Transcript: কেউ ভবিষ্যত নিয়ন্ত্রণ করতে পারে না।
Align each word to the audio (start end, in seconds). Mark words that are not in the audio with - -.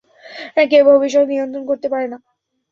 কেউ 0.71 0.83
ভবিষ্যত 0.89 1.25
নিয়ন্ত্রণ 1.31 1.63
করতে 1.69 1.87
পারে 1.93 2.07
না। 2.09 2.17